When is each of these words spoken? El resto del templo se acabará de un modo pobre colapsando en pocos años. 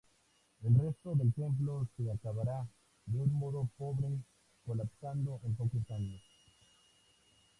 El 0.63 0.73
resto 0.79 1.13
del 1.13 1.31
templo 1.31 1.87
se 1.95 2.11
acabará 2.11 2.67
de 3.05 3.19
un 3.19 3.31
modo 3.33 3.69
pobre 3.77 4.07
colapsando 4.65 5.39
en 5.43 5.53
pocos 5.55 5.91
años. 5.91 6.23